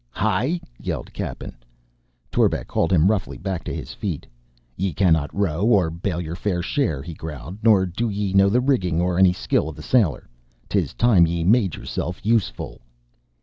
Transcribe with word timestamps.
"Hi!" 0.09 0.59
yelled 0.79 1.13
Cappen. 1.13 1.55
Torbek 2.31 2.71
hauled 2.71 2.91
him 2.91 3.11
roughly 3.11 3.37
back 3.37 3.63
to 3.65 3.71
his 3.75 3.93
feet. 3.93 4.25
"Ye 4.75 4.93
cannot 4.93 5.31
row 5.31 5.61
or 5.63 5.91
bail 5.91 6.19
yer 6.19 6.33
fair 6.33 6.63
share," 6.63 7.03
he 7.03 7.13
growled, 7.13 7.59
"nor 7.61 7.85
do 7.85 8.09
ye 8.09 8.33
know 8.33 8.49
the 8.49 8.61
rigging 8.61 8.99
or 8.99 9.19
any 9.19 9.31
skill 9.31 9.69
of 9.69 9.77
a 9.77 9.83
sailor 9.83 10.27
'tis 10.67 10.95
time 10.95 11.27
ye 11.27 11.43
made 11.43 11.75
yerself 11.75 12.25
useful!" 12.25 12.81